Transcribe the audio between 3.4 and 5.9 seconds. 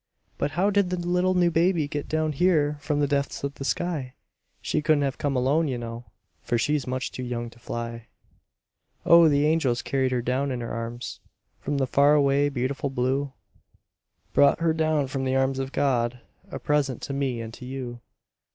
of the sky? She couldn't have come alone, you